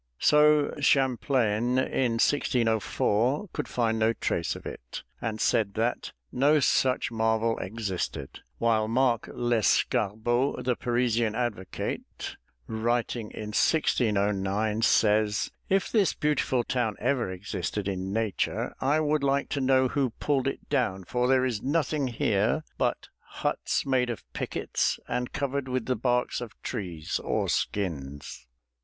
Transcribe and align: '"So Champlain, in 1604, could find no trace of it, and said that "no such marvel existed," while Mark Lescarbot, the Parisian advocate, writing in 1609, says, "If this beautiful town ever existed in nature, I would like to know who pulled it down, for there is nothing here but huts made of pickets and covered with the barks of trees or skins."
'"So 0.17 0.73
Champlain, 0.79 1.77
in 1.77 2.13
1604, 2.17 3.49
could 3.53 3.67
find 3.67 3.99
no 3.99 4.13
trace 4.13 4.55
of 4.55 4.65
it, 4.65 5.03
and 5.21 5.39
said 5.39 5.75
that 5.75 6.11
"no 6.31 6.59
such 6.59 7.11
marvel 7.11 7.59
existed," 7.59 8.39
while 8.57 8.87
Mark 8.87 9.29
Lescarbot, 9.31 10.63
the 10.65 10.75
Parisian 10.75 11.35
advocate, 11.35 12.35
writing 12.65 13.29
in 13.29 13.49
1609, 13.49 14.81
says, 14.81 15.51
"If 15.69 15.91
this 15.91 16.15
beautiful 16.15 16.63
town 16.63 16.95
ever 16.99 17.29
existed 17.29 17.87
in 17.87 18.11
nature, 18.11 18.73
I 18.81 18.99
would 19.01 19.21
like 19.21 19.49
to 19.49 19.61
know 19.61 19.87
who 19.87 20.09
pulled 20.19 20.47
it 20.47 20.67
down, 20.67 21.03
for 21.03 21.27
there 21.27 21.45
is 21.45 21.61
nothing 21.61 22.07
here 22.07 22.63
but 22.79 23.09
huts 23.19 23.85
made 23.85 24.09
of 24.09 24.23
pickets 24.33 24.99
and 25.07 25.31
covered 25.31 25.67
with 25.67 25.85
the 25.85 25.95
barks 25.95 26.41
of 26.41 26.59
trees 26.63 27.19
or 27.23 27.47
skins." 27.47 28.47